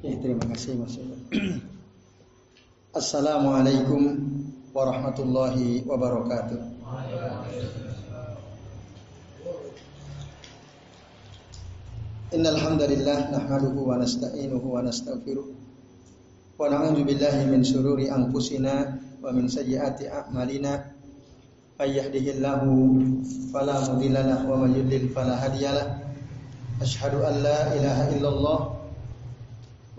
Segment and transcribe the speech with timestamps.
[0.00, 0.96] Ya, terima kasih Mas.
[2.96, 4.16] Assalamualaikum
[4.72, 6.56] warahmatullahi wabarakatuh.
[12.32, 19.52] Innal hamdalillah nahmaduhu wa nasta'inuhu wa nastaghfiruh wa na'udzu billahi min shururi anfusina wa min
[19.52, 20.96] sayyiati a'malina
[21.76, 22.72] may yahdihillahu
[23.52, 23.84] fala
[24.48, 25.12] wa may yudlil
[26.80, 28.79] Ashhadu an la ilaha illallah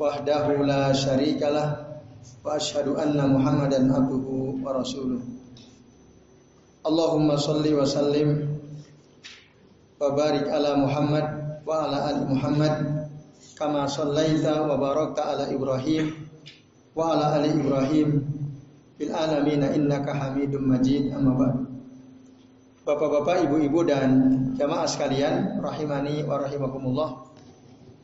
[0.01, 2.01] wahdahu la syarikalah
[2.41, 5.21] wa asyhadu anna Muhammadan abduhu wa rasuluh.
[6.81, 8.49] Allahumma salli wa sallim
[10.01, 11.25] wa barik ala Muhammad
[11.61, 12.73] wa ala ali Muhammad
[13.53, 16.17] kama sallaita wa barakta ala Ibrahim
[16.97, 18.25] wa ala ali Ibrahim
[18.97, 21.57] fil alamin innaka Hamidum Majid amma ba'd.
[22.81, 24.09] Bapak-bapak, ibu-ibu dan
[24.57, 27.30] jamaah sekalian rahimani wa rahimakumullah.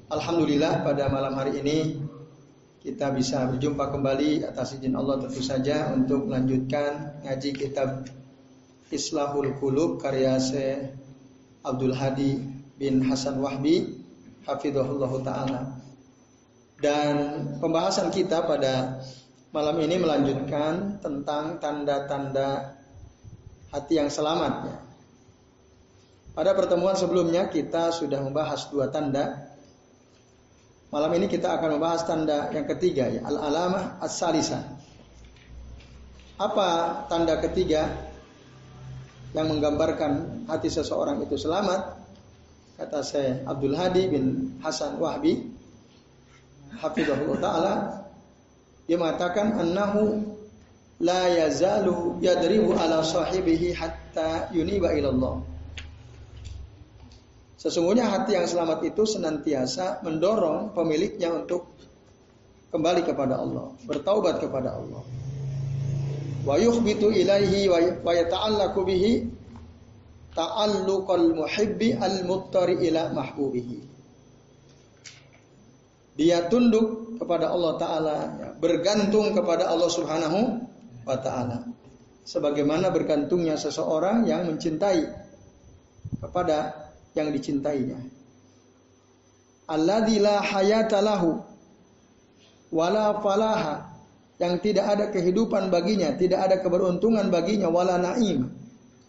[0.07, 1.99] Alhamdulillah pada malam hari ini
[2.79, 8.07] kita bisa berjumpa kembali atas izin Allah tentu saja untuk melanjutkan ngaji kitab
[8.87, 10.95] Islahul Qulub karya Syekh
[11.59, 12.39] Abdul Hadi
[12.79, 13.99] bin Hasan Wahbi
[14.47, 15.61] hafizahullah taala.
[16.79, 17.15] Dan
[17.59, 19.03] pembahasan kita pada
[19.51, 22.79] malam ini melanjutkan tentang tanda-tanda
[23.75, 24.77] hati yang selamat ya.
[26.31, 29.46] Pada pertemuan sebelumnya kita sudah membahas dua tanda
[30.87, 34.63] Malam ini kita akan membahas tanda yang ketiga ya, al-alamah as-salisa.
[36.39, 37.91] Apa tanda ketiga
[39.35, 41.97] yang menggambarkan hati seseorang itu selamat?
[42.77, 45.49] Kata saya Abdul Hadi bin Hasan Wahbi
[46.77, 47.73] hafizahullah taala
[48.85, 50.23] dia mengatakan annahu
[51.01, 55.56] la yazalu yadribu ala sahibihi hatta yuniba ilallah.
[57.57, 61.73] Sesungguhnya hati yang selamat itu senantiasa mendorong pemiliknya untuk
[62.69, 65.01] kembali kepada Allah, bertaubat kepada Allah.
[66.45, 67.65] Wa yukhbitu ilaihi
[68.05, 69.11] wa yata'allaqu bihi
[70.37, 73.77] ta'alluqal muhibbi al-muttari ila mahbubihi.
[76.17, 80.39] Dia tunduk kepada Allah Ta'ala, ya, bergantung kepada Allah Subhanahu
[81.05, 81.65] wa Ta'ala.
[82.21, 85.01] Sebagaimana bergantungnya seseorang yang mencintai
[86.21, 86.86] kepada
[87.17, 87.97] yang dicintainya.
[89.67, 91.41] Alladzi la hayata lahu
[92.71, 93.89] wala falaha
[94.37, 98.53] yang tidak ada kehidupan baginya, tidak ada keberuntungan baginya wala naim.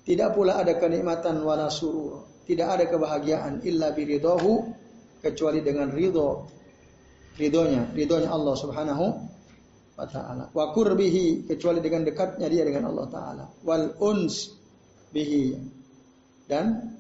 [0.09, 4.73] Tidak pula ada kenikmatan wala surur, tidak ada kebahagiaan illa biridahu
[5.21, 6.49] kecuali dengan ridho
[7.37, 9.05] ridhonya, ridhonya Allah Subhanahu
[10.01, 10.49] wa taala.
[10.49, 13.45] Wa qurbihi kecuali dengan dekatnya dia dengan Allah taala.
[13.63, 14.49] Wal uns
[15.13, 15.61] bihi
[16.49, 16.95] dan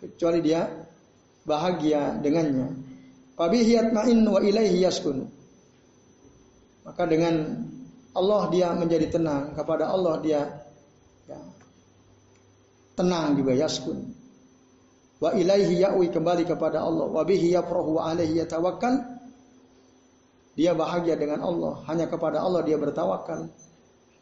[0.00, 0.66] kecuali dia
[1.44, 2.74] bahagia dengannya.
[3.38, 5.26] Fabihiyat ma'in wa ilaihi yaskun.
[6.82, 7.62] Maka dengan
[8.16, 10.40] Allah dia menjadi tenang, kepada Allah dia
[11.28, 11.38] ya,
[12.98, 14.10] tenang juga yaskun.
[15.18, 17.06] Wa ilaihi ya'wi kembali kepada Allah.
[17.06, 19.18] Wa bihi yafrahu wa alaihi yatawakkal.
[20.58, 23.46] Dia bahagia dengan Allah, hanya kepada Allah dia bertawakal.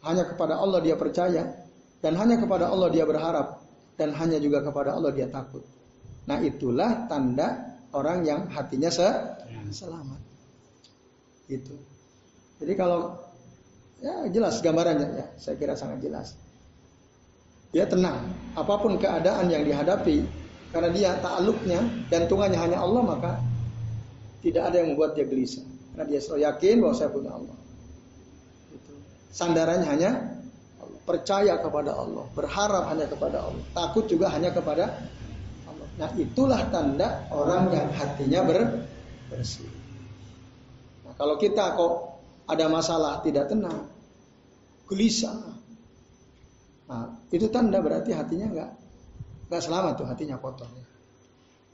[0.04, 1.66] Hanya kepada Allah dia percaya
[2.04, 3.65] dan hanya kepada Allah dia berharap
[3.96, 5.64] dan hanya juga kepada Allah dia takut.
[6.28, 9.08] Nah itulah tanda orang yang hatinya se
[9.72, 10.20] selamat.
[11.48, 11.74] Itu.
[12.60, 13.16] Jadi kalau
[14.00, 16.36] ya jelas gambarannya ya, saya kira sangat jelas.
[17.74, 20.24] Dia tenang, apa pun keadaan yang dihadapi,
[20.70, 23.32] karena dia ta'aluknya dan tungannya hanya Allah maka
[24.40, 25.64] tidak ada yang membuat dia gelisah.
[25.92, 27.56] Karena dia selalu yakin bahwa saya punya Allah.
[28.70, 28.94] Itu.
[29.32, 30.10] Sandarannya hanya
[31.06, 34.90] percaya kepada Allah, berharap hanya kepada Allah, takut juga hanya kepada
[35.70, 35.88] Allah.
[35.96, 38.58] Nah, itulah tanda orang yang hatinya ber
[39.30, 39.70] bersih.
[41.06, 41.94] Nah, kalau kita kok
[42.50, 43.86] ada masalah tidak tenang,
[44.90, 45.38] gelisah,
[46.90, 48.70] nah, itu tanda berarti hatinya nggak
[49.46, 50.66] nggak selamat tuh hatinya kotor.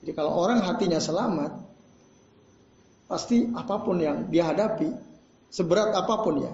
[0.04, 1.52] Jadi kalau orang hatinya selamat,
[3.08, 4.92] pasti apa pun yang dihadapi,
[5.48, 6.52] seberat apa pun ya,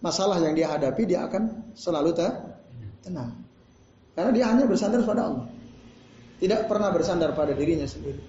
[0.00, 2.16] masalah yang dia hadapi dia akan selalu
[3.04, 3.32] tenang.
[4.16, 5.46] Karena dia hanya bersandar pada Allah.
[6.40, 8.20] Tidak pernah bersandar pada dirinya sendiri.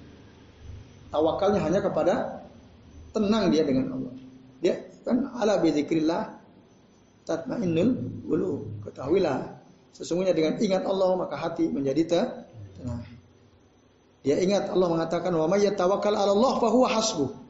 [1.12, 2.44] Tawakalnya hanya kepada
[3.12, 4.14] tenang dia dengan Allah.
[4.64, 6.32] Dia kan ala bizikrillah
[7.28, 8.68] tatmainnul qulub.
[8.88, 9.60] Ketahuilah
[9.96, 12.04] sesungguhnya dengan ingat Allah maka hati menjadi
[12.80, 13.04] tenang.
[14.22, 17.41] Dia ingat Allah mengatakan wa may yatawakkal 'ala Allah fa huwa hasbuh.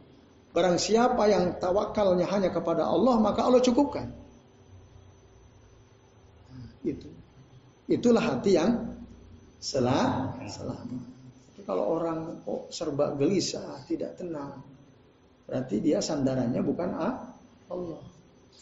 [0.51, 4.11] Barang siapa yang tawakalnya hanya kepada Allah, maka Allah cukupkan.
[6.51, 7.07] Nah, itu.
[7.87, 8.99] Itulah hati yang
[9.63, 10.43] selamat.
[11.51, 14.59] Tapi kalau orang kok serba gelisah, tidak tenang,
[15.51, 17.99] Berarti dia sandarannya bukan Allah.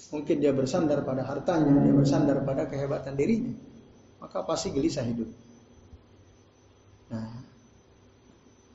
[0.09, 3.53] Mungkin dia bersandar pada hartanya, dia bersandar pada kehebatan dirinya.
[4.17, 5.29] Maka pasti gelisah hidup.
[7.13, 7.38] Nah,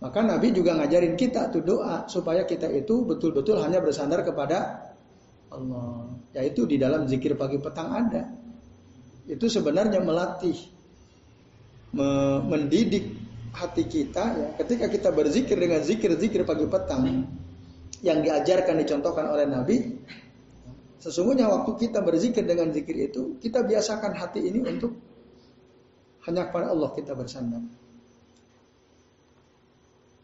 [0.04, 4.92] maka Nabi juga ngajarin kita tuh doa supaya kita itu betul-betul hanya bersandar kepada
[5.48, 6.12] Allah.
[6.36, 8.28] Yaitu di dalam zikir pagi petang ada.
[9.24, 10.60] Itu sebenarnya melatih,
[12.44, 13.16] mendidik
[13.56, 14.48] hati kita ya.
[14.60, 17.24] Ketika kita berzikir dengan zikir-zikir pagi petang
[18.04, 19.76] yang diajarkan dicontohkan oleh Nabi,
[21.04, 24.96] Sesungguhnya waktu kita berzikir dengan zikir itu, kita biasakan hati ini untuk
[26.24, 27.60] hanya kepada Allah kita bersandar.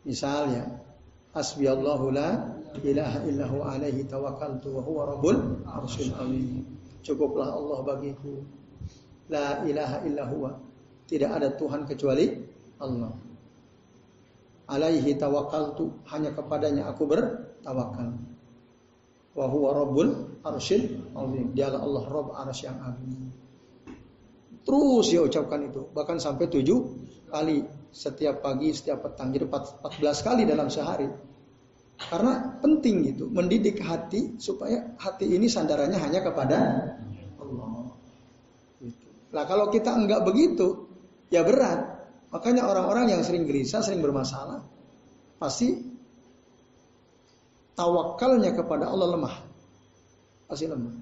[0.05, 0.81] Misalnya,
[1.31, 6.67] Hasbi Allahu la ilaha illahu alaihi tawakkaltu wa huwa rabbul arsyil azim.
[7.07, 8.43] Cukuplah Allah bagiku.
[9.31, 10.51] La ilaha illahu
[11.07, 12.35] Tidak ada Tuhan kecuali
[12.83, 13.15] Allah.
[14.71, 18.11] Alaihi tawakkaltu hanya kepadanya aku bertawakal.
[19.35, 21.47] Wa huwa rabbul arsyil azim.
[21.55, 23.31] Dialah Allah Rabb arsy yang agung.
[24.61, 26.79] Terus dia ucapkan itu, bahkan sampai tujuh
[27.33, 29.35] kali setiap pagi, setiap petang.
[29.35, 31.07] Jadi 14 kali dalam sehari.
[32.01, 36.59] Karena penting gitu, mendidik hati supaya hati ini sandarannya hanya kepada
[37.37, 37.93] Allah.
[38.81, 39.07] Gitu.
[39.37, 40.89] Nah kalau kita enggak begitu,
[41.29, 42.01] ya berat.
[42.33, 44.65] Makanya orang-orang yang sering gelisah, sering bermasalah,
[45.37, 45.77] pasti
[47.77, 49.37] tawakalnya kepada Allah lemah.
[50.49, 50.95] Pasti lemah.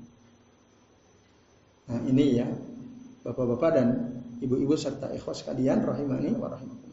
[1.88, 2.48] Nah ini ya,
[3.22, 6.88] bapak-bapak dan ibu-ibu serta ikhwas kalian rahimani wa rahimakumullah.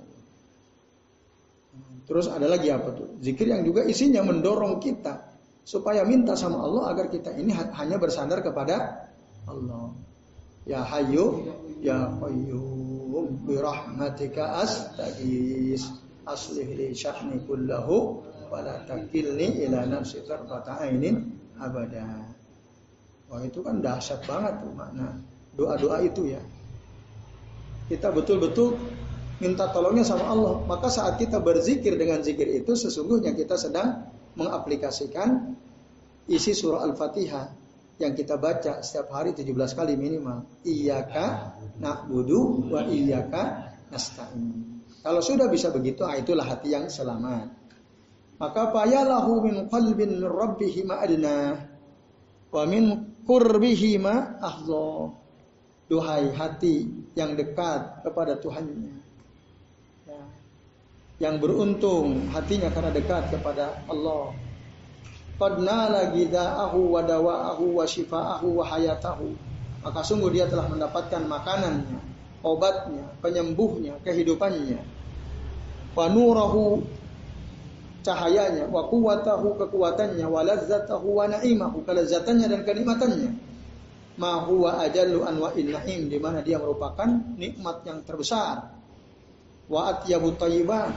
[2.06, 3.18] Terus ada lagi apa tuh?
[3.18, 5.34] Zikir yang juga isinya mendorong kita
[5.66, 9.10] supaya minta sama Allah agar kita ini hanya bersandar kepada
[9.50, 9.90] Allah.
[10.66, 11.50] Ya Hayyu
[11.82, 15.86] ya Qayyum bi rahmatika astaghis
[16.26, 22.06] aslih li sya'ni kullahu wala takilni ila nafsi tarfata ainin abada.
[23.26, 25.18] Wah itu kan dahsyat banget tuh makna
[25.58, 26.42] doa-doa itu ya.
[27.86, 28.78] Kita betul-betul
[29.40, 30.56] minta tolongnya sama Allah.
[30.66, 35.56] Maka saat kita berzikir dengan zikir itu sesungguhnya kita sedang mengaplikasikan
[36.26, 37.46] isi surah Al-Fatihah
[37.96, 40.44] yang kita baca setiap hari 17 kali minimal.
[40.68, 44.76] Iyaka na'budu wa iyaka nasta'in.
[45.06, 47.54] Kalau sudah bisa begitu, ah, itulah hati yang selamat.
[48.36, 51.56] Maka fayalahu min qalbin rabbihi ma adna
[52.52, 55.14] wa min qurbihi ma ahza.
[55.86, 58.98] Duhai hati yang dekat kepada Tuhannya.
[60.10, 60.22] Ya.
[61.30, 64.34] Yang beruntung hatinya karena dekat kepada Allah.
[66.10, 69.38] Gidaahu wa dawaahu wa shifaahu wa hayatahu.
[69.86, 72.02] Maka sungguh dia telah mendapatkan makanannya,
[72.42, 74.82] obatnya, penyembuhnya, kehidupannya.
[75.94, 76.82] Wa nurahu
[78.02, 81.30] cahayanya, wa kuwatahu kekuatannya, wa lazzatahu wa
[82.50, 83.45] dan kenikmatannya.
[84.16, 88.72] Ma huwa ajallu anwa'in na'im di mana dia merupakan nikmat yang terbesar.
[89.68, 90.96] Wa atyabu thayyiban.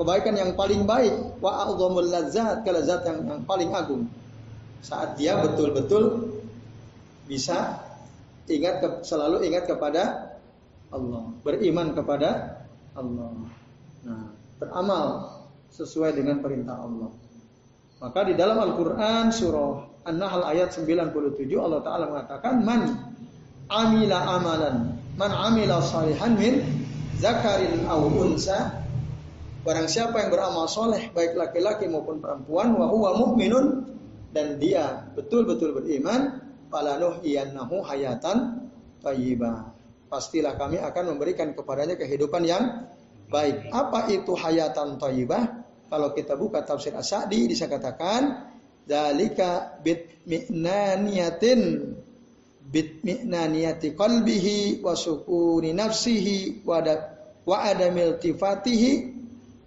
[0.00, 1.12] Kebaikan yang paling baik,
[1.44, 4.08] wa a'dhamul lazzat, kelezat yang, yang paling agung.
[4.80, 6.32] Saat dia betul-betul
[7.28, 7.84] bisa
[8.48, 10.34] ingat ke, selalu ingat kepada
[10.88, 12.64] Allah, beriman kepada
[12.96, 13.30] Allah.
[14.08, 15.06] Nah, beramal
[15.68, 17.12] sesuai dengan perintah Allah.
[18.00, 21.12] Maka di dalam Al-Quran surah An-Nahl ayat 97
[21.60, 22.96] Allah Ta'ala mengatakan Man
[23.68, 26.64] amila amalan Man amila salihan min
[27.20, 28.80] zakarin au unsa
[29.60, 33.84] Barang siapa yang beramal soleh baik laki-laki maupun perempuan Wahuwa mu'minun
[34.32, 36.40] dan dia betul-betul beriman
[36.72, 38.70] Falanuh iyannahu hayatan
[39.04, 39.68] tayyibah
[40.08, 42.88] Pastilah kami akan memberikan kepadanya kehidupan yang
[43.30, 45.62] Baik, apa itu hayatan thayyibah?
[45.86, 48.49] Kalau kita buka tafsir As-Sa'di bisa katakan
[48.88, 51.60] dalika bitmi'naniyatin
[52.70, 56.84] bitmi'naniyati qalbihi wa sukuni nafsihi wa
[57.46, 59.14] wa adamil tifatihi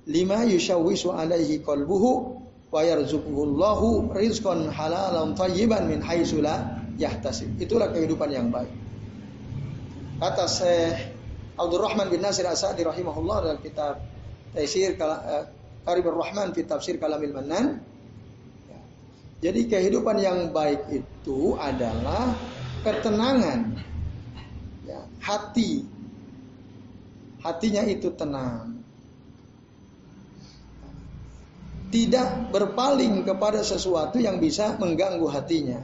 [0.08, 2.40] lima yushawwisu alaihi qalbuhu
[2.72, 7.54] wa yarzuquhullahu rizqan halalan thayyiban min haitsu la yahtasib.
[7.60, 8.72] Itulah kehidupan yang baik.
[10.18, 11.14] Kata Syekh
[11.60, 14.02] Abdul Rahman bin Nasir Asadi rahimahullah dalam kitab
[14.54, 15.44] Taisir eh,
[15.86, 17.82] Karibur Rahman fi Tafsir Kalamil Manan.
[19.44, 22.32] Jadi kehidupan yang baik itu adalah
[22.88, 23.76] ketenangan.
[24.88, 25.84] Ya, hati.
[27.44, 28.80] Hatinya itu tenang.
[31.92, 35.84] Tidak berpaling kepada sesuatu yang bisa mengganggu hatinya.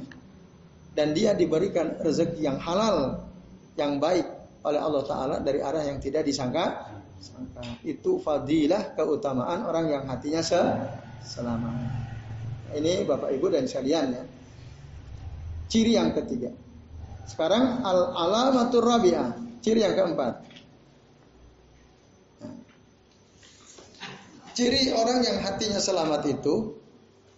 [0.96, 3.28] Dan dia diberikan rezeki yang halal,
[3.76, 4.26] yang baik
[4.64, 7.62] oleh Allah Ta'ala dari arah yang tidak disangka sangka.
[7.84, 10.60] Itu fadilah keutamaan orang yang hatinya se
[11.28, 12.19] selamat.
[12.76, 14.24] Ini Bapak Ibu dan sekalian ya.
[15.70, 16.50] Ciri yang ketiga.
[17.30, 20.50] Sekarang al alamatur rabi'ah, ciri yang keempat.
[24.58, 26.76] Ciri orang yang hatinya selamat itu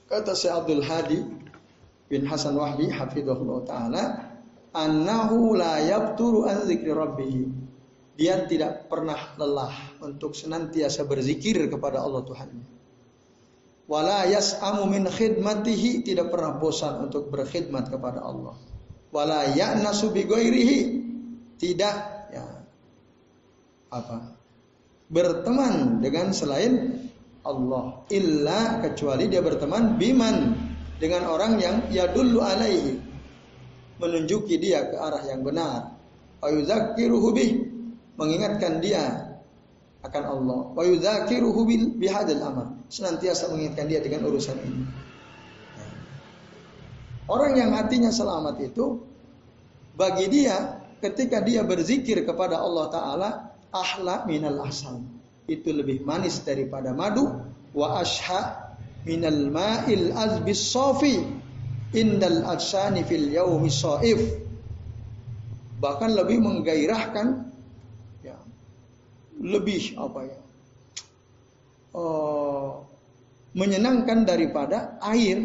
[0.08, 1.20] kata Syekh Abdul Hadi
[2.08, 4.04] bin Hasan Wahbi hafizahullah taala
[4.74, 7.52] annahu la yabturu an zikri rabbih.
[8.16, 12.81] Dia tidak pernah lelah untuk senantiasa berzikir kepada Allah Tuhannya.
[13.92, 18.56] Wala yas'amu min khidmatihi tidak pernah bosan untuk berkhidmat kepada Allah.
[19.12, 20.24] Wala ya'nasu bi
[21.60, 21.96] tidak
[22.32, 22.48] ya
[23.92, 24.34] apa
[25.12, 27.06] berteman dengan selain
[27.44, 30.56] Allah illa kecuali dia berteman biman
[30.98, 32.98] dengan orang yang ya alaihi
[34.02, 35.94] menunjuki dia ke arah yang benar
[36.42, 37.52] wa yuzakkiruhu bih
[38.18, 39.31] mengingatkan dia
[40.02, 40.62] akan Allah.
[40.74, 41.62] Wa yudzakiruhu
[41.98, 44.84] bihadzal amr senantiasa mengingatkan dia dengan urusan ini.
[47.30, 49.06] Orang yang hatinya selamat itu
[49.96, 53.30] bagi dia ketika dia berzikir kepada Allah taala
[53.72, 55.00] ahla minal asal
[55.48, 57.30] itu lebih manis daripada madu.
[57.72, 58.76] Wa asha
[59.08, 61.24] minal ma'il azbis sofi
[61.96, 64.20] indal adsani fil yaumi soif
[65.82, 67.51] bahkan lebih menggairahkan
[69.42, 70.40] lebih apa ya
[71.98, 72.72] uh,
[73.52, 75.44] menyenangkan daripada air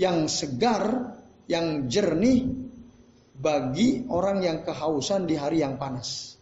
[0.00, 1.16] yang segar
[1.48, 2.48] yang jernih
[3.36, 6.40] bagi orang yang kehausan di hari yang panas.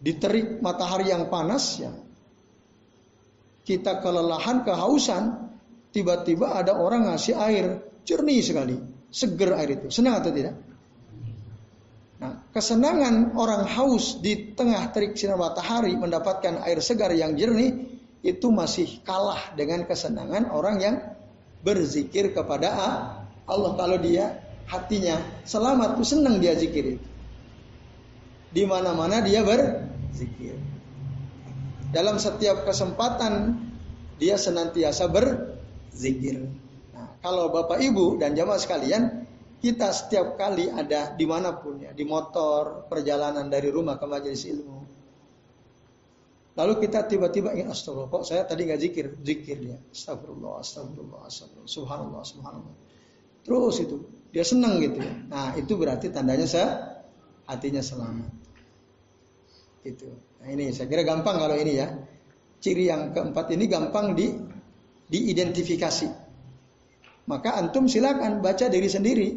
[0.00, 1.92] Diterik matahari yang panas ya
[3.64, 5.52] kita kelelahan kehausan
[5.92, 7.66] tiba-tiba ada orang ngasih air
[8.08, 8.76] jernih sekali
[9.12, 9.92] seger air itu.
[9.92, 10.69] Senang atau tidak
[12.50, 17.86] kesenangan orang haus di tengah terik sinar matahari mendapatkan air segar yang jernih
[18.20, 20.96] itu masih kalah dengan kesenangan orang yang
[21.62, 22.68] berzikir kepada
[23.46, 27.10] Allah kalau dia hatinya selamat tuh senang dia zikir itu
[28.50, 30.58] di mana-mana dia berzikir.
[31.90, 33.58] Dalam setiap kesempatan
[34.18, 36.50] dia senantiasa berzikir.
[36.94, 39.19] Nah, kalau Bapak Ibu dan jamaah sekalian,
[39.60, 44.48] kita setiap kali ada di mana pun ya, di motor, perjalanan dari rumah ke majelis
[44.48, 44.78] ilmu.
[46.56, 49.78] Lalu kita tiba-tiba ingin astagfirullah, kok saya tadi nggak zikir, zikir dia.
[49.92, 52.74] Astagfirullah, astagfirullah, astagfirullah, subhanallah, subhanallah.
[53.44, 53.96] Terus itu,
[54.32, 55.14] dia senang gitu ya.
[55.28, 57.00] Nah, itu berarti tandanya saya
[57.46, 58.30] hatinya selamat.
[59.84, 60.08] Itu.
[60.40, 61.88] Nah, ini saya kira gampang kalau ini ya.
[62.60, 64.28] Ciri yang keempat ini gampang di
[65.08, 66.08] diidentifikasi.
[67.24, 69.28] Maka antum silakan baca diri sendiri.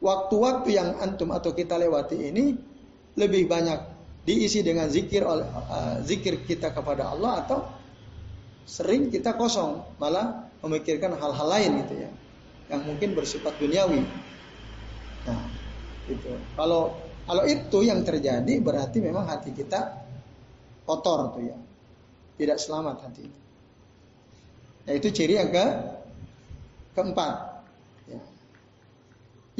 [0.00, 2.56] Waktu-waktu yang antum atau kita lewati ini
[3.20, 3.78] lebih banyak
[4.24, 7.58] diisi dengan zikir oleh uh, zikir kita kepada Allah atau
[8.64, 12.10] sering kita kosong malah memikirkan hal-hal lain gitu ya
[12.70, 14.06] yang mungkin bersifat duniawi.
[15.26, 15.42] Nah,
[16.06, 16.32] itu.
[16.54, 20.00] Kalau kalau itu yang terjadi berarti memang hati kita
[20.86, 21.58] kotor tuh ya.
[22.40, 23.26] Tidak selamat hati.
[24.86, 25.66] Nah, itu ciri yang ke
[26.96, 27.49] keempat.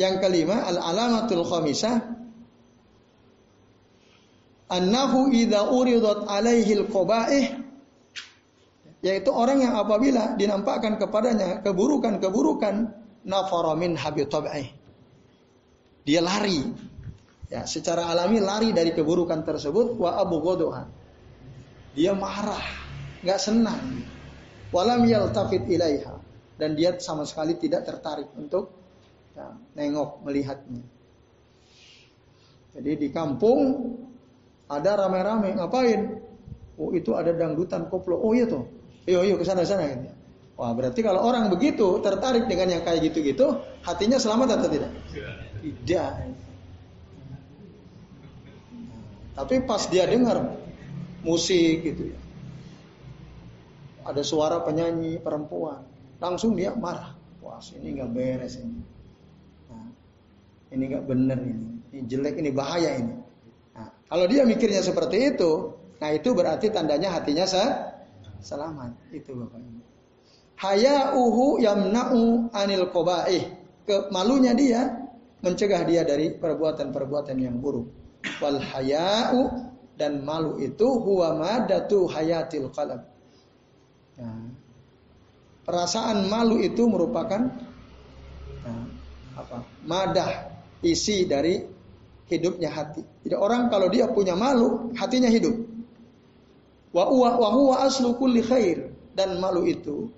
[0.00, 0.08] Ya.
[0.08, 2.00] Yang kelima al alamatul khamisah
[4.72, 7.46] annahu idza uridat alaihi al qabaih
[9.04, 12.96] yaitu orang yang apabila dinampakkan kepadanya keburukan-keburukan
[13.28, 13.96] nafara min
[16.04, 16.64] dia lari
[17.50, 20.38] Ya, secara alami lari dari keburukan tersebut wa abu.
[21.98, 22.62] Dia marah,
[23.26, 24.06] nggak senang.
[24.70, 26.14] Walam yaltafit ilaiha
[26.62, 28.79] dan dia sama sekali tidak tertarik untuk
[29.36, 29.46] ya,
[29.76, 30.82] nengok melihatnya.
[32.70, 33.58] Jadi di kampung
[34.70, 36.22] ada rame-rame ngapain?
[36.78, 38.16] Oh itu ada dangdutan koplo.
[38.16, 38.64] Oh iya tuh.
[39.04, 40.14] Yo yo ke sana sana gitu.
[40.60, 44.92] Wah berarti kalau orang begitu tertarik dengan yang kayak gitu-gitu, hatinya selamat atau tidak?
[45.64, 46.12] Tidak.
[49.40, 50.52] Tapi pas dia dengar
[51.24, 52.20] musik gitu ya.
[54.04, 55.80] Ada suara penyanyi perempuan,
[56.20, 57.16] langsung dia marah.
[57.40, 58.99] Wah, ini nggak beres ini.
[60.70, 61.66] Ini nggak bener ini.
[61.90, 63.14] Ini jelek, ini bahaya ini.
[63.74, 67.64] Nah, kalau dia mikirnya seperti itu, nah itu berarti tandanya hatinya se
[68.40, 68.94] selamat.
[69.10, 69.80] Itu Bapak Ibu.
[70.60, 73.58] Hayauhu yamna'u anil qabaih.
[73.88, 74.80] Kemalunya dia
[75.40, 77.88] mencegah dia dari perbuatan-perbuatan yang buruk
[78.40, 79.40] wal haya'u
[79.96, 83.04] dan malu itu huwa madatu hayatil qalb.
[84.20, 84.48] Nah,
[85.64, 87.40] perasaan malu itu merupakan
[88.64, 88.84] nah,
[89.36, 89.64] apa?
[89.84, 90.49] Madah
[90.80, 91.60] isi dari
[92.30, 93.02] hidupnya hati.
[93.26, 95.56] Jadi orang kalau dia punya malu, hatinya hidup.
[96.90, 100.10] Wa huwa wa huwa aslu kulli khair dan malu itu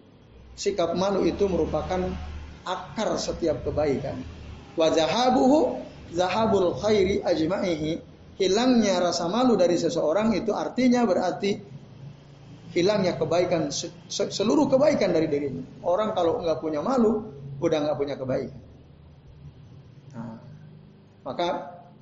[0.57, 2.01] sikap malu itu merupakan
[2.65, 4.21] akar setiap kebaikan.
[4.77, 5.81] Wa zahabuhu
[6.13, 8.13] zahabul khairi ajma'ihi.
[8.33, 11.61] Hilangnya rasa malu dari seseorang itu artinya berarti
[12.73, 13.69] hilangnya kebaikan
[14.09, 15.63] seluruh kebaikan dari dirinya.
[15.85, 17.29] Orang kalau nggak punya malu,
[17.61, 18.72] udah nggak punya kebaikan.
[21.23, 21.49] Maka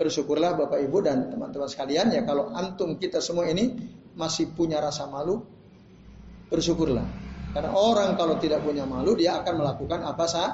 [0.01, 3.77] bersyukurlah Bapak Ibu dan teman-teman sekalian ya kalau antum kita semua ini
[4.17, 5.45] masih punya rasa malu,
[6.49, 7.05] bersyukurlah.
[7.51, 10.51] Karena orang kalau tidak punya malu dia akan melakukan apa sah?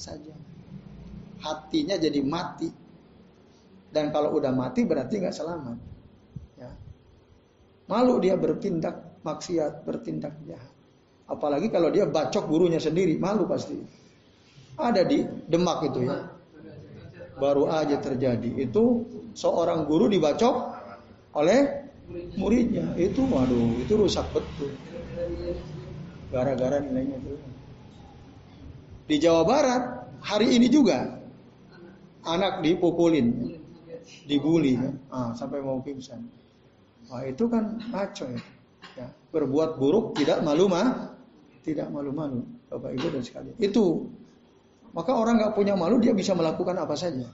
[0.00, 0.32] saja.
[1.44, 2.72] Hatinya jadi mati.
[3.90, 5.78] Dan kalau udah mati berarti nggak selamat.
[6.56, 6.70] Ya.
[7.90, 10.72] Malu dia bertindak maksiat, bertindak jahat.
[11.28, 13.76] Apalagi kalau dia bacok gurunya sendiri, malu pasti.
[14.78, 16.39] Ada di Demak itu ya.
[17.40, 18.68] Baru aja terjadi.
[18.68, 20.76] Itu seorang guru dibacok
[21.34, 21.90] oleh
[22.36, 22.92] muridnya.
[23.00, 24.70] Itu waduh, itu rusak betul.
[26.30, 27.34] Gara-gara nilainya itu.
[29.10, 29.82] Di Jawa Barat
[30.22, 31.18] hari ini juga
[32.22, 33.58] anak dipukulin,
[34.28, 34.78] dibully,
[35.10, 36.22] ah, sampai mau pingsan.
[37.10, 38.42] Wah itu kan ngaco ya.
[38.94, 39.08] ya.
[39.34, 41.10] Berbuat buruk tidak malu mah,
[41.66, 43.56] tidak malu-malu, bapak ibu dan sekalian.
[43.58, 44.06] Itu
[44.90, 47.30] maka orang nggak punya malu dia bisa melakukan apa saja.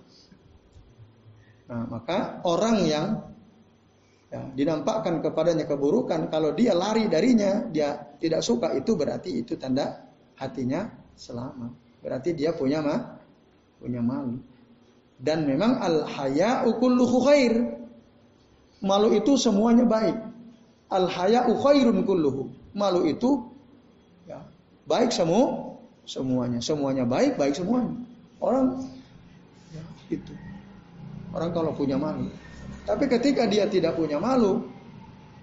[1.66, 3.06] Nah maka orang yang
[4.30, 10.04] ya, dinampakkan kepadanya keburukan, kalau dia lari darinya, dia tidak suka itu berarti itu tanda
[10.36, 10.86] hatinya
[11.16, 11.72] selamat.
[12.04, 12.96] Berarti dia punya ma,
[13.80, 14.38] punya malu.
[15.16, 17.54] Dan memang al haya kulluhu khair.
[18.84, 20.16] Malu itu semuanya baik.
[20.92, 22.52] Al haya khairun kulluhu.
[22.76, 23.48] Malu itu
[24.28, 24.44] ya,
[24.84, 25.75] baik semua
[26.06, 26.62] semuanya.
[26.62, 27.92] Semuanya baik, baik semuanya.
[28.38, 28.86] Orang
[29.74, 30.32] ya, itu.
[31.34, 32.30] Orang kalau punya malu.
[32.86, 34.62] Tapi ketika dia tidak punya malu,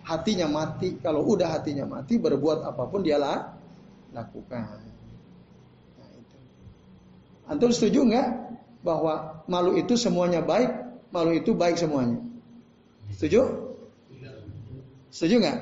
[0.08, 0.98] hatinya mati.
[1.03, 3.53] Kalau udah hatinya mati, berbuat apa pun dia lah
[4.15, 4.79] lakukan.
[7.43, 8.28] Antum setuju nggak
[8.88, 10.71] bahwa malu itu semuanya baik,
[11.12, 12.23] malu itu baik semuanya?
[13.12, 13.41] Setuju?
[15.12, 15.60] Setuju nggak?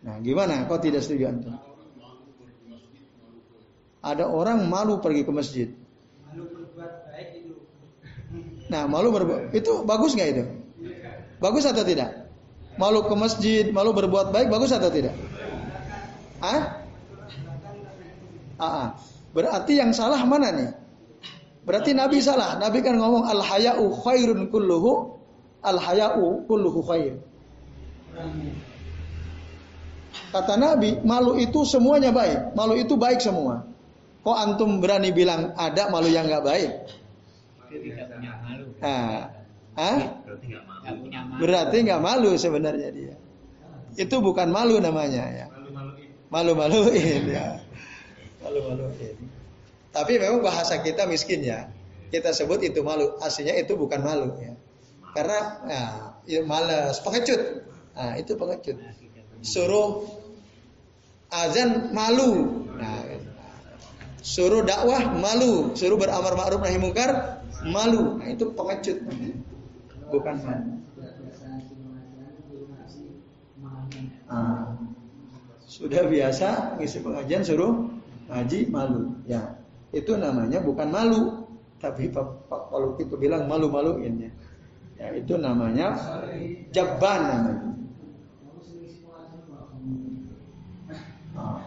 [0.00, 0.64] Nah, gimana?
[0.64, 1.69] Kok tidak setuju antum?
[4.00, 5.68] Ada orang malu pergi ke masjid.
[8.70, 10.44] Nah, malu berbuat itu bagus nggak itu?
[11.42, 12.30] Bagus atau tidak?
[12.78, 15.10] Malu ke masjid, malu berbuat baik, bagus atau tidak?
[16.38, 16.86] Ah?
[18.54, 18.88] Ah, ah.
[19.34, 20.70] Berarti yang salah mana nih?
[21.66, 22.56] Berarti Nabi salah.
[22.62, 25.18] Nabi kan ngomong al haya'u khairun kulluhu
[25.60, 27.14] al haya'u kulluhu khair.
[30.30, 32.54] Kata Nabi, malu itu semuanya baik.
[32.54, 33.66] Malu itu baik semua.
[34.20, 36.70] Kok antum berani bilang ada malu yang nggak baik?
[38.84, 39.32] Ah,
[39.78, 39.98] ah?
[41.40, 43.14] Berarti nggak malu sebenarnya dia.
[43.96, 45.46] Itu bukan malu namanya ya.
[46.30, 47.58] Malu-maluin ya
[48.44, 49.16] malu-maluin.
[49.90, 51.68] Tapi memang bahasa kita miskin ya.
[52.10, 53.18] Kita sebut itu malu.
[53.22, 54.54] Aslinya itu bukan malu ya.
[55.14, 55.90] Karena nah,
[56.26, 57.66] ya malas, pengecut.
[57.94, 58.76] Nah, itu pengecut.
[59.42, 60.06] Suruh
[61.30, 62.66] azan malu.
[62.78, 62.99] Nah,
[64.20, 68.20] suruh dakwah malu, suruh beramar ma'ruf nahi mungkar malu.
[68.20, 68.98] Nah, itu pengecut.
[70.12, 70.34] Bukan.
[74.30, 74.78] Nah,
[75.66, 77.88] sudah biasa ngisi pengajian suruh
[78.30, 79.16] ngaji malu.
[79.26, 79.58] Ya,
[79.90, 81.48] itu namanya bukan malu,
[81.82, 84.32] tapi Pak kalau itu bilang malu-maluin ya.
[85.00, 85.96] Ya, itu namanya
[86.76, 87.68] jaban namanya.
[91.32, 91.58] Nah,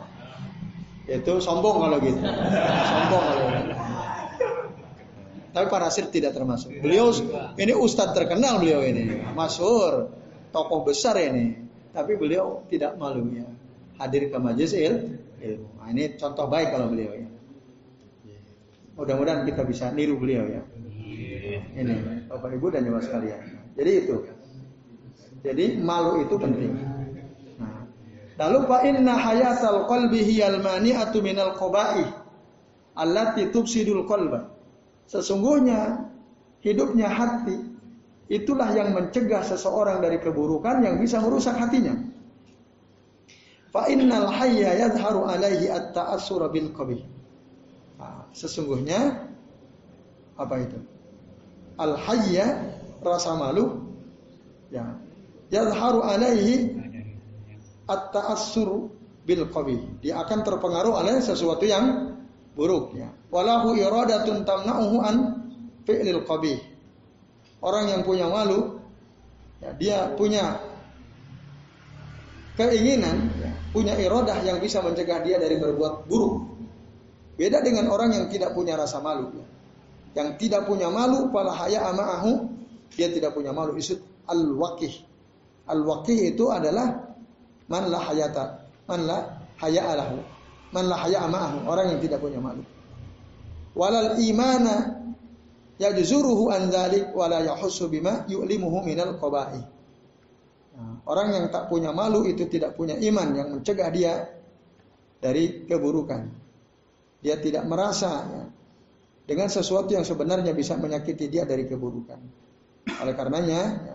[1.13, 2.19] itu sombong kalau gitu.
[2.89, 3.73] Sombong kalau gitu.
[5.53, 6.73] Tapi Pak Nasir tidak termasuk.
[6.81, 7.13] Beliau
[7.61, 10.09] ini ustadz terkenal beliau ini, masyhur,
[10.49, 11.61] tokoh besar ini.
[11.93, 13.45] Tapi beliau tidak malu ya.
[14.01, 15.21] Hadir ke majelis ilmu.
[15.77, 17.29] Nah, ini contoh baik kalau beliau ya.
[18.97, 20.61] Mudah-mudahan kita bisa niru beliau ya.
[21.77, 23.41] Ini Bapak Ibu dan Ibu sekalian.
[23.77, 24.15] Jadi itu.
[25.45, 26.73] Jadi malu itu penting.
[28.43, 32.11] Lalu fa inna hayatal qalbi hiyal mani'atu minal qaba'ih
[32.99, 34.51] allati tufsidul qalba.
[35.07, 36.11] Sesungguhnya
[36.59, 37.55] hidupnya hati
[38.27, 41.95] itulah yang mencegah seseorang dari keburukan yang bisa merusak hatinya.
[43.71, 46.99] Fa innal hayya yadharu alaihi at-ta'assura bil qabih.
[47.95, 49.23] Nah, sesungguhnya
[50.35, 50.79] apa itu?
[51.79, 52.59] Al hayya
[52.99, 53.87] rasa malu
[54.67, 54.99] ya
[55.47, 56.82] yadharu alaihi
[57.87, 58.91] at-ta'assur
[59.23, 60.03] bil qabih.
[60.03, 62.15] Dia akan terpengaruh oleh sesuatu yang
[62.53, 63.09] buruk ya.
[63.33, 65.15] Walahu iradatun tamna'uhu an
[65.87, 66.59] fi'lil qabih.
[67.63, 68.75] Orang yang punya malu,
[69.63, 70.59] ya, dia punya
[72.59, 76.43] keinginan, ya, punya irodah yang bisa mencegah dia dari berbuat buruk.
[77.39, 79.31] Beda dengan orang yang tidak punya rasa malu.
[79.33, 79.47] Ya.
[80.13, 82.45] Yang tidak punya malu, pala haya ama'ahu,
[82.93, 83.73] dia tidak punya malu.
[83.73, 83.97] Itu
[84.29, 84.93] al-waqih.
[85.65, 87.12] Al-waqih itu adalah
[87.67, 89.17] man la hayata, man la
[89.59, 90.17] haya alahu,
[90.73, 92.63] man la haya ama'ahu, orang yang tidak punya malu.
[93.73, 95.01] Walal imana
[95.81, 99.61] yajzuruhu an dzalik wala yahussu bima yu'limuhu minal qaba'i.
[100.73, 104.13] Nah, orang yang tak punya malu itu tidak punya iman yang mencegah dia
[105.21, 106.21] dari keburukan.
[107.23, 108.43] Dia tidak merasa ya,
[109.23, 112.19] dengan sesuatu yang sebenarnya bisa menyakiti dia dari keburukan.
[112.99, 113.92] Oleh karenanya, ya,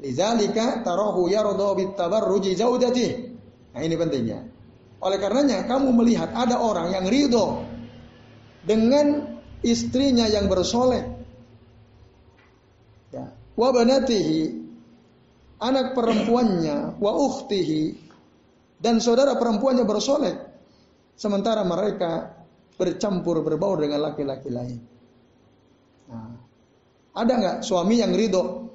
[0.00, 3.06] lizalika tarahu yarda bitabarruji zaujati.
[3.72, 4.40] Nah, ini pentingnya.
[5.00, 7.64] Oleh karenanya kamu melihat ada orang yang ridho
[8.64, 11.04] dengan istrinya yang bersoleh
[13.14, 14.40] ya wa banatihi
[15.62, 17.82] anak perempuannya wa ukhtihi
[18.82, 20.34] dan saudara perempuannya bersoleh
[21.16, 22.36] sementara mereka
[22.76, 24.78] bercampur berbaur dengan laki-laki lain.
[26.12, 26.32] Nah,
[27.16, 28.68] ada nggak suami yang ridho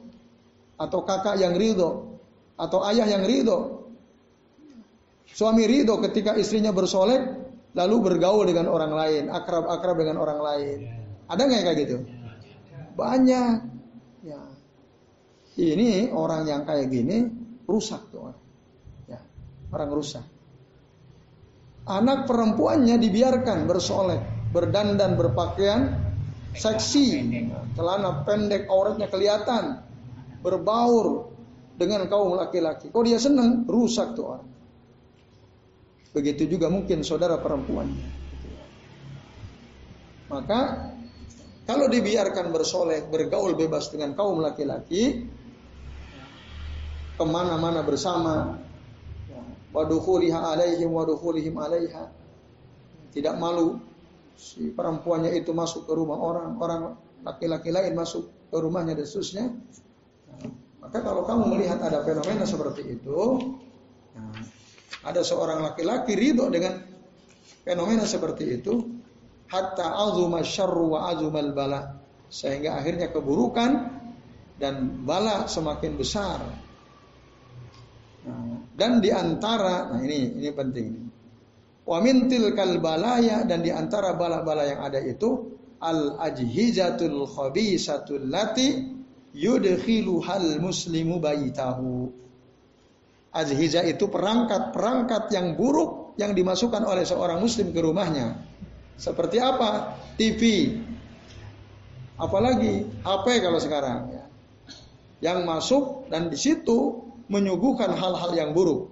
[0.82, 2.18] atau kakak yang ridho
[2.58, 3.86] atau ayah yang ridho?
[5.30, 7.42] Suami ridho ketika istrinya bersoleh
[7.72, 10.80] lalu bergaul dengan orang lain, akrab-akrab dengan orang lain.
[11.32, 11.98] Ada nggak kayak gitu?
[13.00, 13.54] Banyak.
[14.28, 14.42] Ya.
[15.56, 17.28] Ini orang yang kayak gini
[17.64, 18.42] rusak tuh orang.
[19.08, 19.20] Ya,
[19.72, 20.26] orang rusak.
[21.88, 25.98] Anak perempuannya dibiarkan bersolek, berdandan, berpakaian
[26.54, 27.24] seksi,
[27.74, 29.82] celana pendek, auratnya kelihatan,
[30.42, 31.32] berbaur
[31.78, 32.90] dengan kaum laki-laki.
[32.90, 33.66] Kok dia senang?
[33.66, 34.50] Rusak tuh orang.
[36.12, 38.20] Begitu juga mungkin saudara perempuannya.
[40.28, 40.92] Maka
[41.64, 45.24] kalau dibiarkan bersolek, bergaul bebas dengan kaum laki-laki,
[47.16, 48.60] ke mana-mana bersama,
[49.72, 52.12] waduhuliha alaihim waduhulihim alaiha,
[53.16, 53.80] tidak malu
[54.36, 56.82] si perempuannya itu masuk ke rumah orang, orang
[57.22, 59.46] laki-laki lain masuk ke rumahnya dan seterusnya.
[60.82, 63.38] Maka kalau kamu melihat ada fenomena seperti itu,
[64.18, 64.34] nah,
[65.06, 66.82] ada seorang laki-laki ridho dengan
[67.62, 68.82] fenomena seperti itu,
[69.46, 73.72] hatta azuma syarru wa azumal bala sehingga akhirnya keburukan
[74.58, 76.42] dan bala semakin besar.
[78.26, 80.90] Nah, dan di antara, nah ini ini penting.
[81.86, 89.01] Wa mintil kal balaya dan di antara bala-bala yang ada itu al ajhizatul khabisatul lati
[89.32, 92.12] yudkhilu hal muslimu baitahu.
[93.32, 98.36] Ajhiza itu perangkat-perangkat yang buruk yang dimasukkan oleh seorang muslim ke rumahnya.
[99.00, 99.96] Seperti apa?
[100.20, 100.76] TV.
[102.20, 104.24] Apalagi HP kalau sekarang ya.
[105.22, 108.92] Yang masuk dan di situ menyuguhkan hal-hal yang buruk.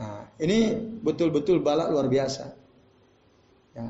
[0.00, 0.72] Nah, ini
[1.04, 2.44] betul-betul balak luar biasa.
[3.76, 3.88] Ya.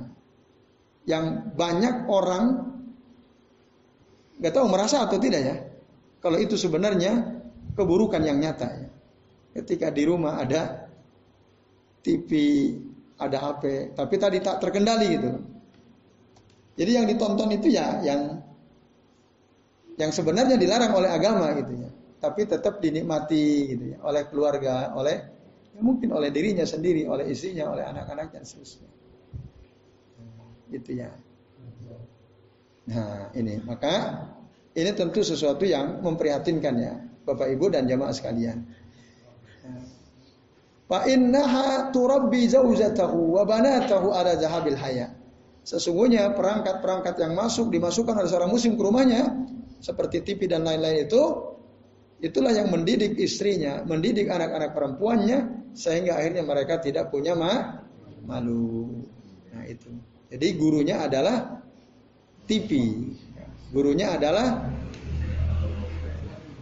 [1.06, 2.75] Yang banyak orang
[4.40, 5.56] nggak tahu merasa atau tidak ya.
[6.20, 7.36] Kalau itu sebenarnya
[7.76, 8.88] keburukan yang nyata ya.
[9.62, 10.88] Ketika di rumah ada
[12.04, 12.30] TV
[13.16, 15.30] ada HP, tapi tadi tak terkendali gitu.
[16.76, 18.44] Jadi yang ditonton itu ya yang
[19.96, 21.88] yang sebenarnya dilarang oleh agama gitu ya,
[22.20, 25.16] tapi tetap dinikmati gitu ya oleh keluarga, oleh
[25.72, 28.92] ya mungkin oleh dirinya sendiri, oleh istrinya, oleh anak-anaknya seterusnya.
[30.68, 31.08] Gitu ya.
[32.86, 34.26] Nah, ini maka
[34.76, 36.94] ini tentu sesuatu yang memprihatinkan ya,
[37.26, 38.62] Bapak Ibu dan jamaah sekalian.
[40.86, 45.10] Fa innaha turabbi zaujatahu wa banatahu ala zahabil haya.
[45.66, 49.22] Sesungguhnya perangkat-perangkat yang masuk dimasukkan oleh seorang muslim ke rumahnya
[49.82, 51.22] seperti TV dan lain-lain itu
[52.22, 55.38] itulah yang mendidik istrinya, mendidik anak-anak perempuannya
[55.74, 57.82] sehingga akhirnya mereka tidak punya ma
[58.22, 59.02] malu.
[59.50, 59.90] Nah itu.
[60.30, 61.65] Jadi gurunya adalah
[62.46, 62.70] TV.
[63.74, 64.70] Gurunya adalah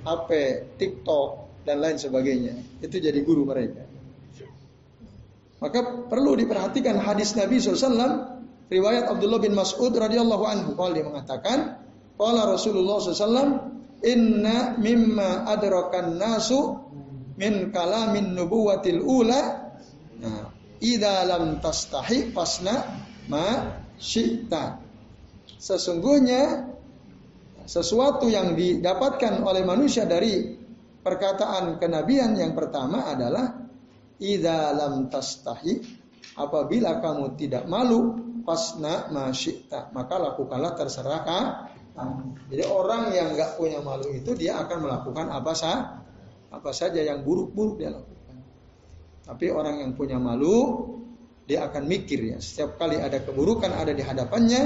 [0.05, 0.31] HP,
[0.77, 1.29] TikTok
[1.65, 2.55] dan lain sebagainya.
[2.85, 3.85] Itu jadi guru mereka.
[5.65, 5.81] Maka
[6.13, 8.37] perlu diperhatikan hadis Nabi SAW
[8.69, 11.81] riwayat Abdullah bin Mas'ud radhiyallahu anhu kalau dia mengatakan
[12.21, 13.73] qala Rasulullah SAW
[14.05, 16.85] inna mimma adrakan nasu
[17.41, 19.73] min kalamin nubuwatil ula
[20.21, 20.53] nah,
[20.85, 22.85] idza lam tastahi fasna
[23.33, 24.84] ma syi'ta
[25.59, 26.73] sesungguhnya
[27.65, 30.57] sesuatu yang didapatkan oleh manusia dari
[31.01, 33.65] perkataan kenabian yang pertama adalah
[34.15, 35.75] Idza lam tastahi
[36.39, 38.15] apabila kamu tidak malu
[38.47, 41.25] pasna masyita maka lakukanlah terserah
[42.51, 46.03] Jadi orang yang nggak punya malu itu dia akan melakukan apa sah,
[46.51, 48.37] apa saja yang buruk-buruk dia lakukan.
[49.25, 50.91] Tapi orang yang punya malu,
[51.47, 52.43] dia akan mikir ya.
[52.43, 54.63] Setiap kali ada keburukan ada di hadapannya,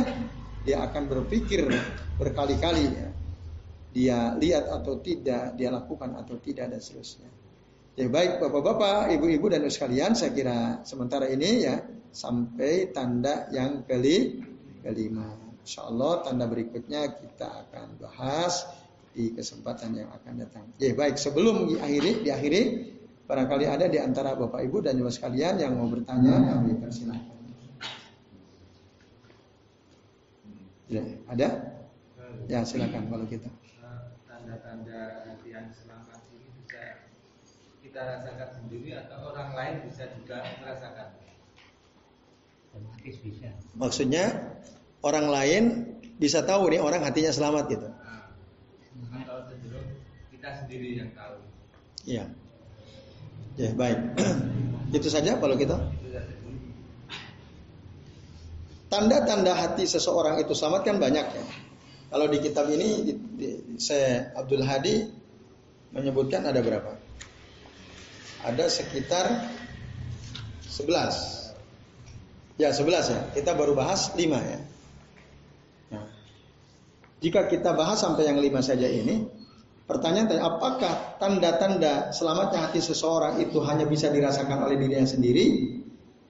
[0.63, 1.67] dia akan berpikir
[2.19, 3.09] berkali-kali ya.
[3.89, 7.31] Dia lihat atau tidak, dia lakukan atau tidak dan seterusnya.
[7.99, 11.83] Ya baik bapak-bapak, ibu-ibu dan sekalian, saya kira sementara ini ya
[12.15, 14.39] sampai tanda yang keli
[14.87, 15.35] kelima.
[15.67, 15.91] Insya
[16.23, 18.71] tanda berikutnya kita akan bahas
[19.11, 20.65] di kesempatan yang akan datang.
[20.79, 22.63] Ya baik sebelum diakhiri, diakhiri
[23.27, 27.38] barangkali ada di antara bapak ibu dan juga sekalian yang mau bertanya, kami persilahkan.
[30.89, 31.49] Ya, ada?
[32.49, 33.53] Ya silakan kalau kita.
[34.25, 37.05] Tanda-tanda yang selamat ini bisa
[37.85, 41.09] kita rasakan sendiri atau orang lain bisa juga merasakan?
[43.05, 43.53] bisa.
[43.77, 44.25] Maksudnya
[45.05, 45.63] orang lain
[46.17, 47.89] bisa tahu nih orang hatinya selamat gitu.
[47.89, 48.33] Nah,
[49.45, 49.89] cenderung
[50.33, 51.37] kita sendiri yang tahu.
[52.09, 52.25] Iya.
[53.61, 53.99] Ya baik.
[54.97, 55.77] Itu saja kalau kita.
[58.89, 61.45] Tanda-tanda hati seseorang itu selamat kan banyak ya.
[62.09, 65.05] Kalau di kitab ini di, di, saya Abdul Hadi
[65.93, 67.09] menyebutkan ada berapa?
[68.45, 69.51] ada sekitar
[70.71, 71.55] 11.
[72.59, 73.21] Ya, 11 ya.
[73.35, 74.61] Kita baru bahas 5 ya.
[75.95, 76.07] Nah,
[77.23, 79.27] jika kita bahas sampai yang 5 saja ini,
[79.91, 85.78] pertanyaan tanya, apakah tanda-tanda selamatnya hati seseorang itu hanya bisa dirasakan oleh dirinya sendiri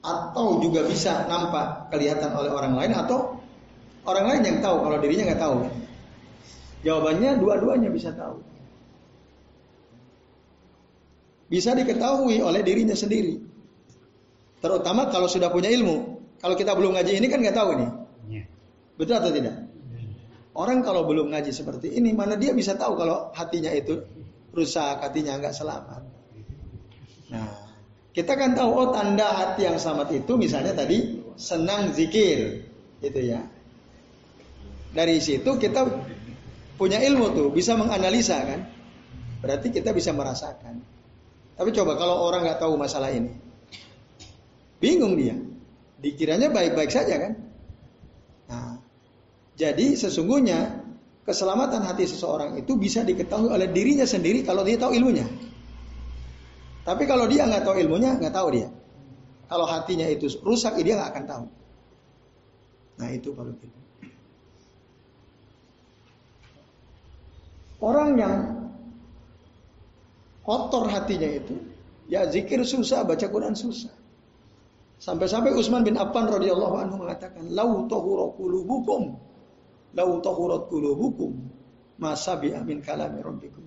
[0.01, 3.39] atau juga bisa nampak kelihatan oleh orang lain atau
[4.07, 5.57] orang lain yang tahu kalau dirinya nggak tahu?
[6.87, 8.39] Jawabannya dua-duanya bisa tahu
[11.49, 13.41] bisa diketahui oleh dirinya sendiri.
[14.61, 16.21] Terutama kalau sudah punya ilmu.
[16.39, 17.91] Kalau kita belum ngaji ini kan nggak tahu nih.
[18.31, 18.45] Iya.
[18.95, 19.57] Betul atau tidak?
[20.55, 24.03] Orang kalau belum ngaji seperti ini, mana dia bisa tahu kalau hatinya itu
[24.51, 26.03] rusak, hatinya nggak selamat.
[28.19, 32.67] Kita kan tahu oh tanda hati yang selamat itu misalnya tadi senang zikir,
[32.99, 33.47] gitu ya.
[34.91, 35.87] Dari situ kita
[36.75, 38.67] punya ilmu tuh, bisa menganalisa kan.
[39.39, 40.83] Berarti kita bisa merasakan.
[41.55, 43.31] Tapi coba kalau orang nggak tahu masalah ini,
[44.83, 45.39] bingung dia.
[46.03, 47.33] Dikiranya baik-baik saja kan?
[48.51, 48.83] Nah,
[49.55, 50.83] jadi sesungguhnya
[51.23, 55.48] keselamatan hati seseorang itu bisa diketahui oleh dirinya sendiri kalau dia tahu ilmunya.
[56.89, 58.73] Tapi kalau dia nggak tahu ilmunya, nggak tahu dia.
[59.45, 61.45] Kalau hatinya itu rusak, dia nggak akan tahu.
[62.97, 63.79] Nah itu kalau gitu.
[67.85, 68.41] Orang yang
[70.49, 71.61] kotor hatinya itu,
[72.09, 73.93] ya zikir susah, baca Quran susah.
[74.97, 79.13] Sampai-sampai Utsman bin Affan radhiyallahu anhu mengatakan, "Lau tahura qulubukum,
[79.93, 81.37] lau tahurat qulubukum,
[82.01, 83.63] masa amin kalami rabbikum."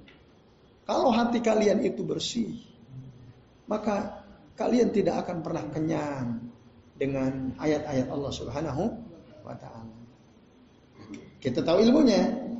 [0.89, 2.70] Kalau hati kalian itu bersih,
[3.71, 4.27] maka
[4.59, 6.43] kalian tidak akan pernah kenyang
[6.99, 8.83] dengan ayat-ayat Allah Subhanahu
[9.47, 9.95] wa taala.
[11.39, 12.51] Kita tahu ilmunya.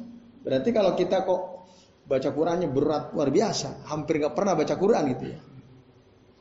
[0.42, 1.68] Berarti kalau kita kok
[2.08, 5.40] baca Qurannya berat luar biasa, hampir nggak pernah baca Quran gitu ya.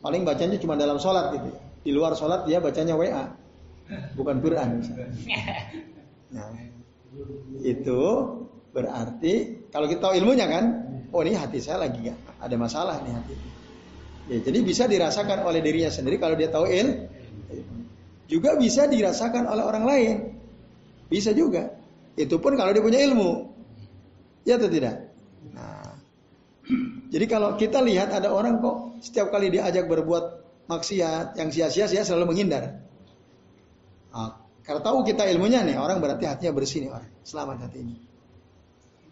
[0.00, 1.52] Paling bacanya cuma dalam sholat gitu.
[1.52, 1.60] Ya.
[1.84, 3.28] Di luar sholat dia bacanya WA,
[4.16, 4.80] bukan Quran.
[4.80, 5.12] Misalnya.
[6.30, 6.46] Nah,
[7.60, 8.00] itu
[8.72, 10.64] berarti kalau kita tahu ilmunya kan,
[11.12, 13.34] oh ini hati saya lagi gak ada masalah nih hati.
[14.30, 17.10] Ya, jadi bisa dirasakan oleh dirinya sendiri kalau dia tahu il.
[18.30, 20.16] Juga bisa dirasakan oleh orang lain.
[21.10, 21.74] Bisa juga.
[22.14, 23.50] Itu pun kalau dia punya ilmu.
[24.46, 25.10] Ya atau tidak?
[27.10, 32.06] Jadi kalau kita lihat ada orang kok setiap kali diajak berbuat maksiat yang sia-sia sia
[32.06, 32.86] selalu menghindar.
[34.14, 37.96] Nah, karena tahu kita ilmunya nih orang berarti hatinya bersih nih orang selamat hati ini.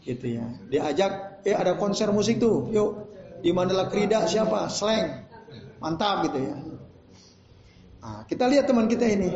[0.06, 0.46] Gitu ya.
[0.70, 3.07] Diajak, eh ada konser musik tuh, yuk
[3.42, 4.66] di Mandala Krida siapa?
[4.70, 5.26] Slang,
[5.78, 6.54] mantap gitu ya.
[7.98, 9.30] Nah, kita lihat teman kita ini,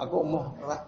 [0.00, 0.80] aku mau lah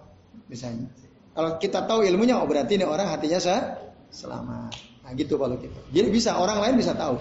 [0.49, 0.89] misalnya.
[1.33, 3.81] Kalau kita tahu ilmunya, oh berarti ini orang hatinya sah,
[4.13, 4.73] selamat.
[5.03, 5.81] Nah gitu kalau kita.
[5.91, 7.17] Jadi bisa orang lain bisa tahu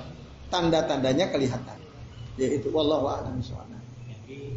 [0.52, 1.80] tanda-tandanya kelihatan.
[2.36, 3.68] Yaitu wallahu a'lam bishawab.
[4.08, 4.56] Jadi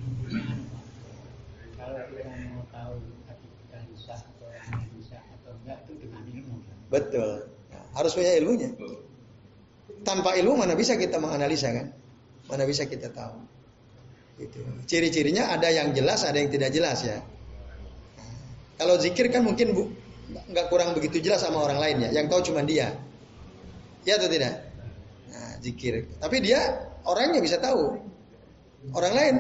[1.79, 2.95] kalau yang mau tahu
[3.31, 6.57] hati kita bisa atau yang bisa atau enggak itu dengan ilmu.
[6.91, 7.47] Betul.
[7.71, 8.71] Nah, harus punya ilmunya.
[10.05, 11.87] Tanpa ilmu mana bisa kita menganalisa kan?
[12.47, 13.40] Mana bisa kita tahu?
[14.37, 14.61] Itu.
[14.85, 17.19] Ciri-cirinya ada yang jelas, ada yang tidak jelas ya.
[18.77, 19.88] Kalau zikir kan mungkin bu,
[20.51, 22.09] nggak kurang begitu jelas sama orang lainnya.
[22.12, 22.93] Yang tahu cuma dia.
[24.05, 24.61] Ya atau tidak?
[25.33, 26.05] Nah, zikir.
[26.21, 26.61] Tapi dia
[27.09, 27.97] orangnya bisa tahu.
[28.93, 29.35] Orang lain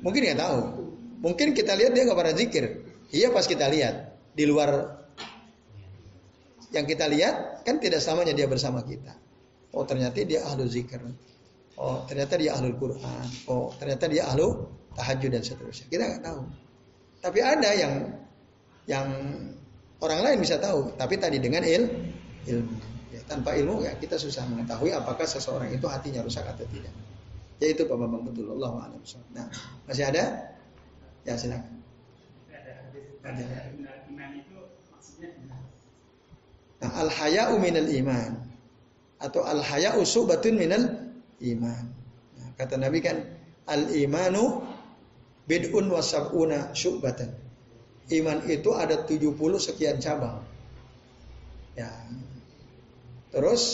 [0.00, 0.58] mungkin nggak tahu.
[1.18, 2.64] Mungkin kita lihat dia nggak pernah zikir.
[3.10, 4.97] Iya pas kita lihat di luar
[6.72, 9.16] yang kita lihat kan tidak samanya dia bersama kita.
[9.72, 11.00] Oh ternyata dia ahlu zikr.
[11.80, 13.26] Oh ternyata dia ahlu Quran.
[13.48, 15.86] Oh ternyata dia ahlu tahajud dan seterusnya.
[15.88, 16.40] Kita nggak tahu.
[17.24, 17.94] Tapi ada yang
[18.88, 19.08] yang
[20.00, 20.92] orang lain bisa tahu.
[20.96, 21.88] Tapi tadi dengan il,
[22.48, 22.76] ilmu.
[23.08, 26.92] Ya, tanpa ilmu ya kita susah mengetahui apakah seseorang itu hatinya rusak atau tidak.
[27.58, 28.54] Ya itu Pak Bambang betul.
[28.54, 29.02] Allah a'lam.
[29.34, 29.48] Nah
[29.88, 30.54] masih ada?
[31.24, 31.80] Ya silakan.
[33.24, 33.68] Ada.
[36.78, 38.32] Nah, al haya'u minal iman
[39.18, 41.10] atau al haya'u subatun minal
[41.42, 41.84] iman.
[42.38, 43.18] Nah, kata Nabi kan
[43.66, 44.62] al imanu
[45.48, 47.34] bid'un wa sab'una syu'batan.
[48.08, 50.40] Iman itu ada 70 sekian cabang.
[51.76, 51.92] Ya.
[53.28, 53.64] Terus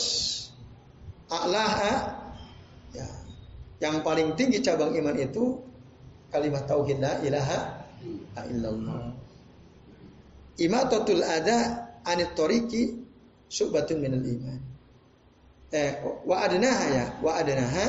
[1.31, 2.19] a'laha
[2.91, 3.07] ya.
[3.79, 5.61] Yang paling tinggi cabang iman itu
[6.33, 7.59] kalimat tauhid la ilaha
[8.51, 9.15] illallah.
[10.59, 12.95] Imatatul ada anit toriki
[13.49, 14.59] subatun minal iman.
[15.73, 15.91] Eh,
[16.23, 17.87] wa adnaha ya, wa adnaha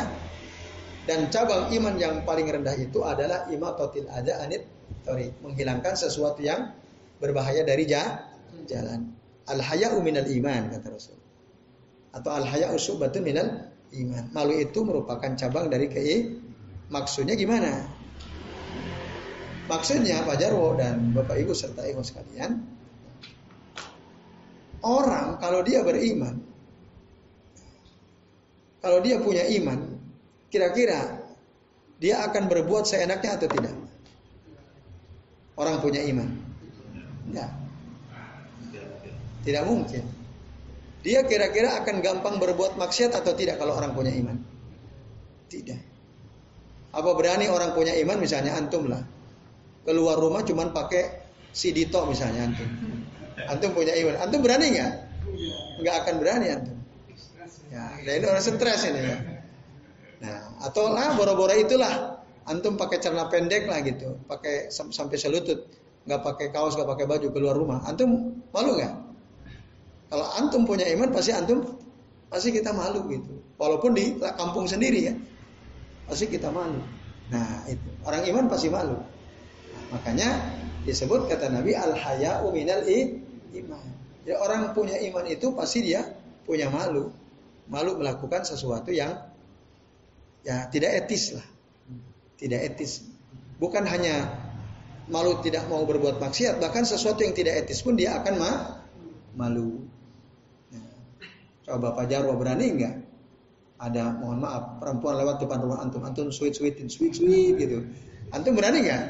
[1.07, 4.67] dan cabang iman yang paling rendah itu adalah imatatul ada anit
[5.07, 6.75] torik, menghilangkan sesuatu yang
[7.23, 9.15] berbahaya dari jalan.
[9.47, 11.19] Al haya'u minal iman kata Rasul.
[12.11, 14.25] Atau al haya'u subatun minal iman.
[14.35, 16.43] Malu itu merupakan cabang dari kei.
[16.91, 17.87] Maksudnya gimana?
[19.67, 22.63] Maksudnya Pak Jarwo dan Bapak Ibu serta Ibu sekalian,
[24.87, 26.39] orang kalau dia beriman,
[28.79, 29.99] kalau dia punya iman,
[30.47, 31.27] kira-kira
[31.99, 33.75] dia akan berbuat seenaknya atau tidak?
[35.59, 36.29] Orang punya iman.
[37.27, 37.51] Tidak.
[39.43, 40.05] Tidak mungkin.
[41.07, 44.37] Dia kira-kira akan gampang berbuat maksiat atau tidak kalau orang punya iman?
[45.47, 45.81] Tidak.
[46.93, 49.01] Apa berani orang punya iman misalnya antum lah.
[49.87, 52.69] Keluar rumah cuman pakai sidito misalnya antum.
[53.47, 54.15] Antum punya iman.
[54.21, 54.93] Antum berani nggak?
[55.83, 56.77] Nggak akan berani antum.
[57.67, 59.19] Ya, nah ini orang stres ini ya.
[60.23, 65.67] Nah, atau lah boro-boro itulah antum pakai celana pendek lah gitu, pakai sampai selutut,
[66.07, 67.83] nggak pakai kaos, nggak pakai baju keluar rumah.
[67.85, 68.95] Antum malu nggak?
[70.07, 71.77] Kalau antum punya iman pasti antum
[72.31, 73.35] pasti kita malu gitu.
[73.59, 75.15] Walaupun di kampung sendiri ya,
[76.07, 76.79] pasti kita malu.
[77.35, 78.95] Nah itu orang iman pasti malu.
[79.75, 80.55] Nah, makanya
[80.87, 82.87] disebut kata Nabi al haya minal
[83.63, 83.85] iman.
[84.27, 86.03] Jadi orang punya iman itu pasti dia
[86.43, 87.15] punya malu,
[87.71, 89.15] malu melakukan sesuatu yang
[90.43, 91.47] ya tidak etis lah,
[92.39, 93.07] tidak etis.
[93.63, 94.31] Bukan hanya
[95.07, 98.53] malu tidak mau berbuat maksiat, bahkan sesuatu yang tidak etis pun dia akan ma
[99.39, 99.87] malu.
[100.75, 100.91] Nah,
[101.63, 102.95] coba Pak Jarwo berani nggak?
[103.77, 107.87] Ada mohon maaf perempuan lewat depan rumah antum, antum sweet sweetin sweet sweet gitu.
[108.35, 109.03] Antum berani nggak?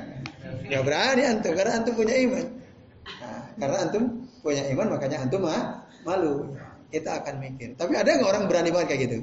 [0.68, 2.46] Nggak berani antum karena antum punya iman.
[3.06, 6.54] Nah, karena antum punya iman makanya antum mah malu.
[6.86, 7.74] Kita akan mikir.
[7.74, 9.16] Tapi ada nggak orang berani banget kayak gitu?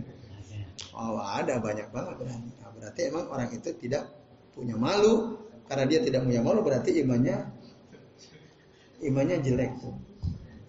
[0.91, 2.51] Oh ada banyak banget berani.
[2.59, 4.03] Nah, berarti emang orang itu tidak
[4.51, 5.39] punya malu.
[5.63, 7.39] Karena dia tidak punya malu berarti imannya
[8.99, 9.71] imannya jelek.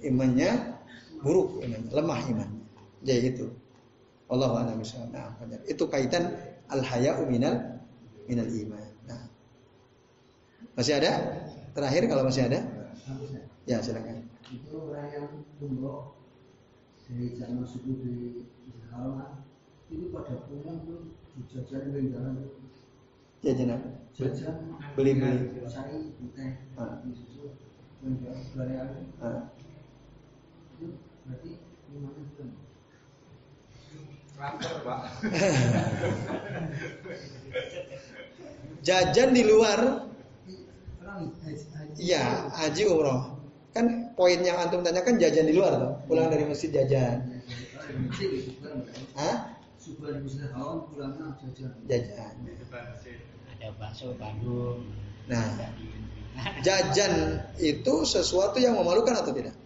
[0.07, 0.51] Imannya
[1.19, 2.63] buruk, imannya lemah imannya.
[3.03, 3.47] Jadi itu.
[4.31, 6.33] Allah nah, itu kaitan
[6.71, 7.83] al haya'u minal
[8.31, 8.87] minal iman.
[9.05, 9.23] Nah.
[10.79, 11.43] Masih ada?
[11.75, 12.63] Terakhir kalau masih ada?
[13.69, 15.27] Ya silakan itu orang yang
[15.59, 16.15] tumbuh
[17.05, 19.43] dari zaman subuh di Jakarta
[19.91, 21.11] itu pada pulang tuh
[21.51, 22.35] jajan di jalan
[23.43, 23.89] jajan apa?
[24.15, 24.57] jajan
[24.95, 27.03] beli beli cari teh ah.
[27.03, 27.51] di situ
[28.01, 29.51] menjual belanja ah.
[30.79, 30.87] itu
[31.27, 31.51] berarti
[31.91, 32.45] gimana itu
[34.35, 35.01] Lapar pak.
[38.87, 40.11] jajan di luar
[41.95, 43.34] Iya, haji umroh.
[43.75, 47.43] Kan poin yang antum tanyakan jajan di luar tuh, pulang dari masjid jajan.
[49.19, 49.37] Hah?
[51.91, 52.35] Jajan.
[53.51, 54.87] Ada bakso Bandung.
[55.27, 55.43] Nah,
[56.63, 59.59] jajan itu sesuatu yang memalukan atau tidak?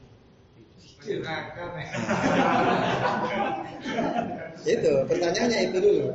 [4.67, 6.07] itu pertanyaannya itu dulu.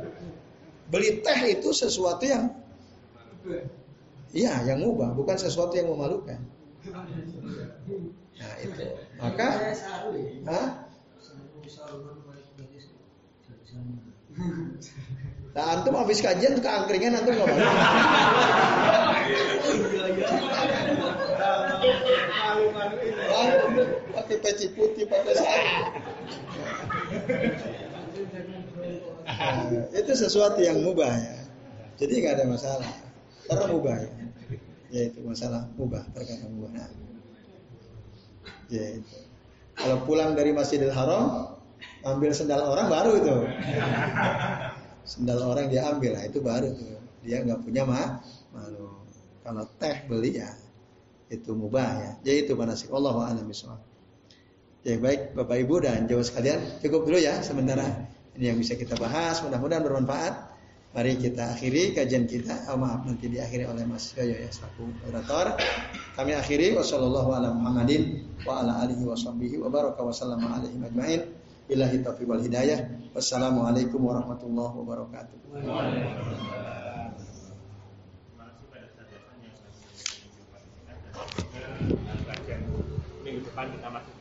[0.92, 2.52] Beli teh itu sesuatu yang
[4.34, 6.42] Iya, yang mubah, bukan sesuatu yang memalukan.
[6.84, 8.84] Nah itu.
[9.16, 9.48] Maka,
[10.44, 10.68] Hah?
[15.54, 17.70] Nah antum habis kajian ke angkringan antum nggak balik.
[24.14, 25.84] pakai peci putih, pakai sarung.
[29.24, 31.38] Nah, itu sesuatu yang mubah ya.
[32.02, 32.90] Jadi nggak ada masalah.
[33.46, 34.10] Karena mubah ya.
[34.94, 36.70] Yaitu masalah mubah, perkara mubah.
[36.78, 36.90] Nah.
[38.70, 39.18] Yaitu.
[39.74, 41.50] Kalau pulang dari Masjidil Haram,
[42.06, 43.36] ambil sendal orang baru itu.
[45.02, 46.94] Sendal orang dia ambil, nah itu baru tuh.
[47.26, 48.22] Dia nggak punya mah
[48.54, 49.02] malu.
[49.42, 50.48] Kalau teh beli ya
[51.28, 52.12] itu mubah ya.
[52.22, 53.80] Jadi itu manasik Allah bishawab.
[54.84, 57.88] Ya baik Bapak Ibu dan jauh sekalian cukup dulu ya sementara
[58.36, 60.53] ini yang bisa kita bahas mudah-mudahan bermanfaat.
[60.94, 62.70] Mari kita akhiri kajian kita.
[62.70, 65.58] Oh, maaf nanti diakhiri oleh Mas Yoyo ya selaku moderator.
[66.14, 70.78] Kami akhiri wasallallahu ala Muhammadin wa ala alihi wa sahbihi wa baraka wa sallama alaihi
[70.78, 71.34] majma'in.
[71.66, 73.10] Billahi taufiq wal hidayah.
[73.10, 75.38] Wassalamualaikum warahmatullahi wabarakatuh.
[83.24, 84.12] minggu depan kita masih